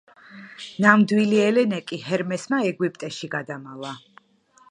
ნამდვილი 0.85 1.41
ელენე 1.49 1.81
კი 1.91 1.99
ჰერმესმა 2.07 2.61
ეგვიპტეში 2.71 3.29
გადამალა. 3.37 3.95